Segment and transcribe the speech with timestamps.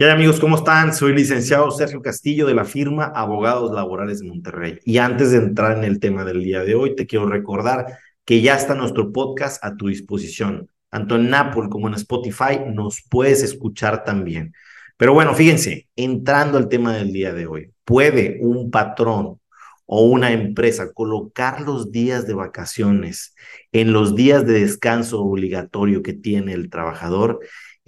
[0.00, 0.40] ¿Qué amigos?
[0.40, 0.94] ¿Cómo están?
[0.94, 4.78] Soy licenciado Sergio Castillo de la firma Abogados Laborales de Monterrey.
[4.82, 8.40] Y antes de entrar en el tema del día de hoy, te quiero recordar que
[8.40, 10.70] ya está nuestro podcast a tu disposición.
[10.88, 14.54] Tanto en Apple como en Spotify nos puedes escuchar también.
[14.96, 19.38] Pero bueno, fíjense, entrando al tema del día de hoy, ¿puede un patrón
[19.84, 23.34] o una empresa colocar los días de vacaciones
[23.70, 27.40] en los días de descanso obligatorio que tiene el trabajador?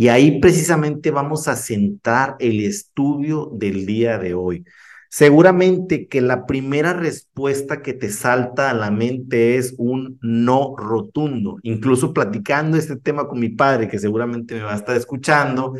[0.03, 4.65] Y ahí precisamente vamos a centrar el estudio del día de hoy.
[5.09, 11.59] Seguramente que la primera respuesta que te salta a la mente es un no rotundo.
[11.62, 15.74] Incluso platicando este tema con mi padre, que seguramente me va a estar escuchando,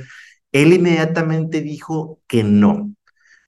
[0.53, 2.95] él inmediatamente dijo que no.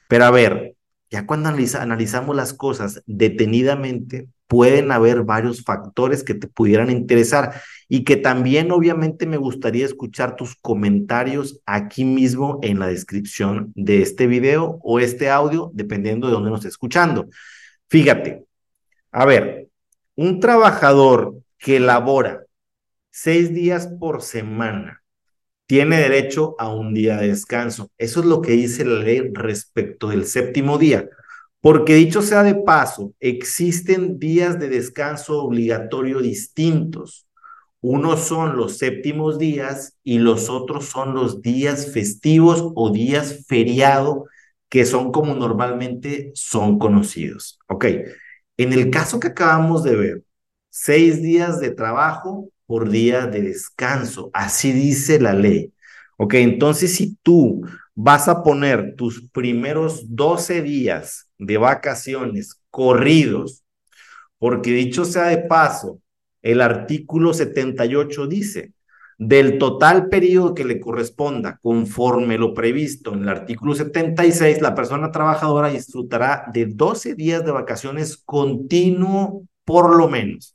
[0.09, 0.74] Pero a ver,
[1.09, 8.04] ya cuando analizamos las cosas detenidamente, pueden haber varios factores que te pudieran interesar y
[8.04, 14.26] que también obviamente me gustaría escuchar tus comentarios aquí mismo en la descripción de este
[14.26, 17.28] video o este audio, dependiendo de dónde nos esté escuchando.
[17.88, 18.45] Fíjate,
[19.12, 19.68] a ver,
[20.16, 22.45] un trabajador que labora
[23.10, 25.02] seis días por semana
[25.66, 27.90] tiene derecho a un día de descanso.
[27.96, 31.08] Eso es lo que dice la ley respecto del séptimo día.
[31.65, 37.26] Porque dicho sea de paso, existen días de descanso obligatorio distintos.
[37.80, 44.26] Unos son los séptimos días y los otros son los días festivos o días feriado,
[44.68, 47.59] que son como normalmente son conocidos.
[47.66, 47.87] Ok,
[48.59, 50.23] en el caso que acabamos de ver,
[50.68, 55.73] seis días de trabajo por día de descanso, así dice la ley.
[56.18, 57.62] Ok, entonces si tú
[57.95, 63.64] vas a poner tus primeros 12 días de vacaciones corridos,
[64.38, 66.00] porque dicho sea de paso,
[66.42, 68.72] el artículo 78 dice,
[69.16, 75.10] del total periodo que le corresponda conforme lo previsto en el artículo 76, la persona
[75.10, 80.54] trabajadora disfrutará de 12 días de vacaciones continuo por lo menos.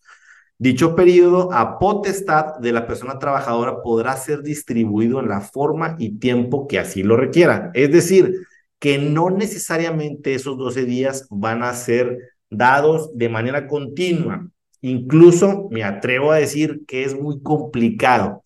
[0.62, 6.20] Dicho periodo a potestad de la persona trabajadora podrá ser distribuido en la forma y
[6.20, 7.72] tiempo que así lo requiera.
[7.74, 8.46] Es decir,
[8.78, 12.18] que no necesariamente esos 12 días van a ser
[12.50, 14.50] dados de manera continua.
[14.82, 18.44] Incluso me atrevo a decir que es muy complicado.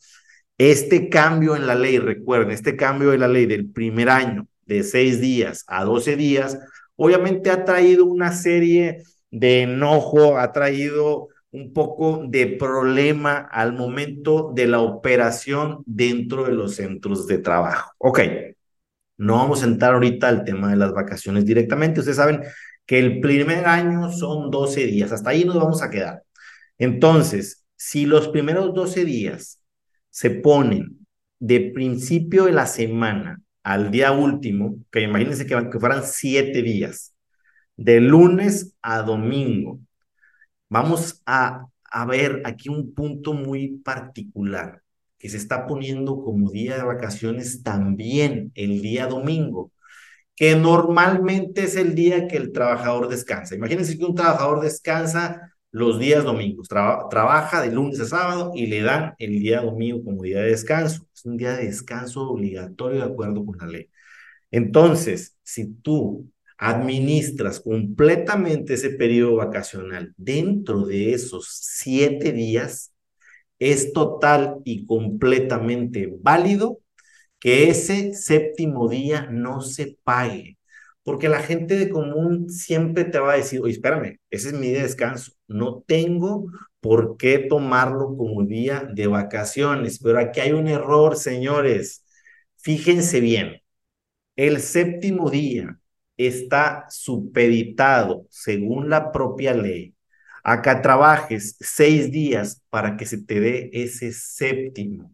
[0.59, 4.84] Este cambio en la ley, recuerden, este cambio de la ley del primer año de
[4.84, 6.59] 6 días a 12 días,
[6.95, 9.01] obviamente ha traído una serie
[9.31, 16.52] de enojo, ha traído un poco de problema al momento de la operación dentro de
[16.52, 17.91] los centros de trabajo.
[18.00, 18.19] Ok,
[19.18, 22.00] no vamos a entrar ahorita al tema de las vacaciones directamente.
[22.00, 22.42] Ustedes saben
[22.88, 26.24] que el primer año son 12 días, hasta ahí nos vamos a quedar.
[26.80, 29.62] Entonces, si los primeros 12 días
[30.09, 31.06] se ponen
[31.40, 37.13] de principio de la semana al día último, que imagínense que, fueran 7 días,
[37.78, 39.80] de lunes a domingo,
[40.73, 44.81] Vamos a, a ver aquí un punto muy particular
[45.19, 49.72] que se está poniendo como día de vacaciones también el día domingo,
[50.35, 53.53] que normalmente es el día que el trabajador descansa.
[53.53, 58.81] Imagínense que un trabajador descansa los días domingos, trabaja de lunes a sábado y le
[58.81, 61.07] dan el día domingo como día de descanso.
[61.13, 63.91] Es un día de descanso obligatorio de acuerdo con la ley.
[64.50, 66.32] Entonces, si tú
[66.63, 72.94] administras completamente ese periodo vacacional dentro de esos siete días,
[73.59, 76.79] es total y completamente válido
[77.40, 80.57] que ese séptimo día no se pague.
[81.03, 84.68] Porque la gente de común siempre te va a decir, oye, espérame, ese es mi
[84.68, 85.34] día de descanso.
[85.47, 86.47] No tengo
[86.80, 90.00] por qué tomarlo como día de vacaciones.
[90.00, 92.06] Pero aquí hay un error, señores.
[92.57, 93.62] Fíjense bien.
[94.35, 95.80] El séptimo día
[96.18, 99.96] está supeditado, según la propia ley,
[100.44, 105.13] a que trabajes seis días para que se te dé ese séptimo.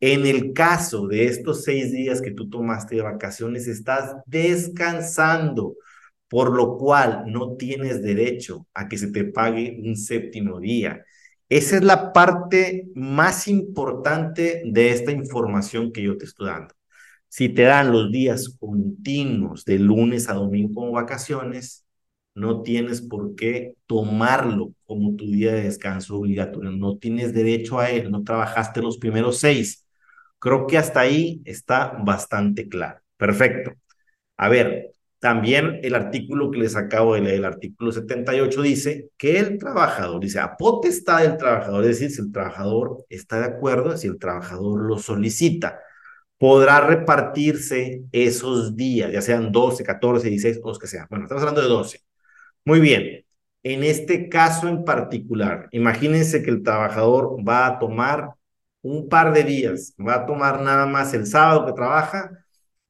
[0.00, 5.76] En el caso de estos seis días que tú tomaste de vacaciones, estás descansando,
[6.28, 11.04] por lo cual no tienes derecho a que se te pague un séptimo día.
[11.48, 16.77] Esa es la parte más importante de esta información que yo te estoy dando.
[17.28, 21.84] Si te dan los días continuos de lunes a domingo como vacaciones,
[22.34, 26.70] no tienes por qué tomarlo como tu día de descanso obligatorio.
[26.70, 29.86] No tienes derecho a él, no trabajaste los primeros seis.
[30.38, 33.00] Creo que hasta ahí está bastante claro.
[33.16, 33.72] Perfecto.
[34.36, 39.38] A ver, también el artículo que les acabo de leer, el artículo 78, dice que
[39.38, 43.96] el trabajador, dice, a potestad del trabajador, es decir, si el trabajador está de acuerdo,
[43.96, 45.80] si el trabajador lo solicita
[46.38, 51.06] podrá repartirse esos días, ya sean 12, 14, 16 o los que sean.
[51.10, 52.00] Bueno, estamos hablando de 12.
[52.64, 53.24] Muy bien.
[53.62, 58.30] En este caso en particular, imagínense que el trabajador va a tomar
[58.82, 62.30] un par de días, va a tomar nada más el sábado que trabaja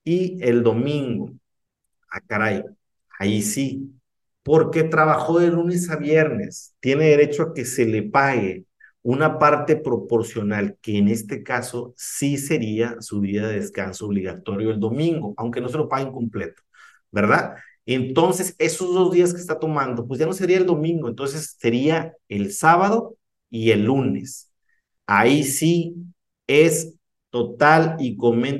[0.04, 1.32] y el domingo.
[2.10, 2.64] Ah, caray,
[3.18, 3.92] ahí sí,
[4.42, 8.64] porque trabajó de lunes a viernes, tiene derecho a que se le pague
[9.08, 14.80] una parte proporcional, que en este caso sí sería su día de descanso obligatorio el
[14.80, 16.62] domingo, aunque no se lo paguen completo,
[17.10, 17.54] ¿verdad?
[17.86, 22.12] Entonces, esos dos días que está tomando, pues ya no sería el domingo, entonces sería
[22.28, 23.16] el sábado
[23.48, 24.52] y el lunes.
[25.06, 25.94] Ahí sí
[26.46, 26.94] es
[27.30, 28.18] total y,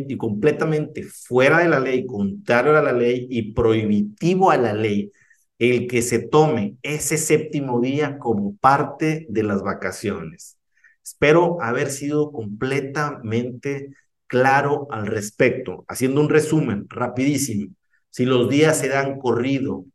[0.09, 5.13] y completamente fuera de la ley, contrario a la ley y prohibitivo a la ley
[5.59, 10.59] el que se tome ese séptimo día como parte de las vacaciones.
[11.03, 13.91] Espero haber sido completamente
[14.27, 15.85] claro al respecto.
[15.89, 17.75] Haciendo un resumen rapidísimo,
[18.11, 19.87] si los días se dan corrido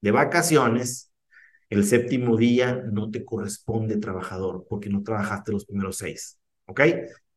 [0.00, 1.10] de vacaciones,
[1.70, 6.38] el séptimo día no te corresponde trabajador porque no trabajaste los primeros seis.
[6.66, 6.80] ¿Ok?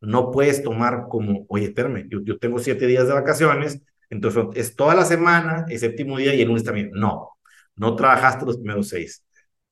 [0.01, 4.75] No puedes tomar como, oye, espérame, yo, yo tengo siete días de vacaciones, entonces es
[4.75, 6.91] toda la semana, el séptimo día y el lunes también.
[6.93, 7.31] No,
[7.75, 9.23] no trabajaste los primeros seis.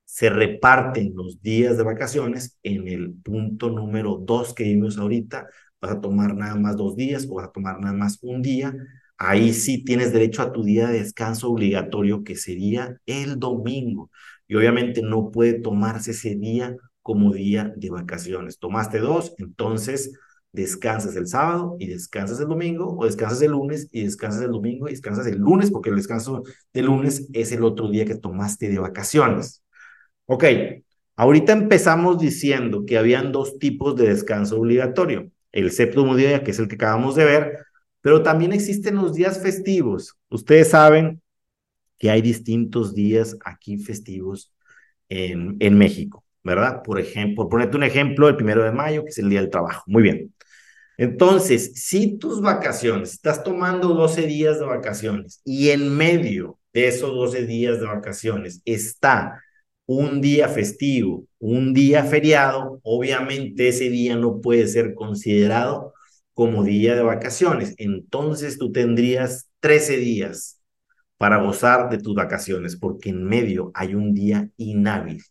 [0.06, 5.48] Se reparten los días de vacaciones en el punto número dos que vimos ahorita.
[5.82, 8.76] Vas a tomar nada más dos días o vas a tomar nada más un día.
[9.18, 14.12] Ahí sí tienes derecho a tu día de descanso obligatorio, que sería el domingo.
[14.48, 18.60] Y obviamente no puede tomarse ese día como día de vacaciones.
[18.60, 20.14] Tomaste dos, entonces
[20.54, 24.88] descansas el sábado y descansas el domingo, o descansas el lunes y descansas el domingo
[24.88, 28.70] y descansas el lunes, porque el descanso del lunes es el otro día que tomaste
[28.70, 29.64] de vacaciones.
[30.26, 30.46] Ok,
[31.16, 35.32] ahorita empezamos diciendo que habían dos tipos de descanso obligatorio.
[35.52, 37.58] El séptimo día, que es el que acabamos de ver,
[38.02, 40.18] pero también existen los días festivos.
[40.30, 41.22] Ustedes saben
[41.98, 44.54] que hay distintos días aquí festivos
[45.10, 46.82] en, en México, ¿verdad?
[46.84, 49.50] Por ejemplo, por ponerte un ejemplo, el primero de mayo, que es el Día del
[49.50, 49.84] Trabajo.
[49.88, 50.34] Muy bien.
[50.98, 57.12] Entonces, si tus vacaciones, estás tomando 12 días de vacaciones y en medio de esos
[57.12, 59.42] 12 días de vacaciones está
[59.86, 65.94] un día festivo, un día feriado, obviamente ese día no puede ser considerado
[66.34, 67.76] como día de vacaciones.
[67.78, 70.60] Entonces tú tendrías 13 días
[71.18, 75.24] para gozar de tus vacaciones, porque en medio hay un día inhábil.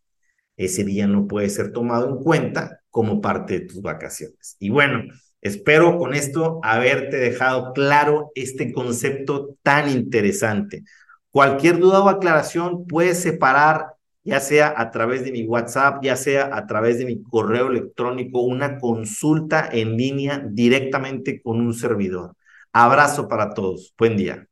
[0.64, 4.56] Ese día no puede ser tomado en cuenta como parte de tus vacaciones.
[4.58, 5.04] Y bueno,
[5.42, 10.84] Espero con esto haberte dejado claro este concepto tan interesante.
[11.30, 16.56] Cualquier duda o aclaración puedes separar, ya sea a través de mi WhatsApp, ya sea
[16.56, 22.36] a través de mi correo electrónico, una consulta en línea directamente con un servidor.
[22.72, 23.92] Abrazo para todos.
[23.98, 24.46] Buen día.